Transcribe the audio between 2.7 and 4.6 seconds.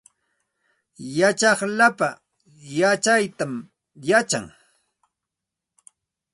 yachaytam yachan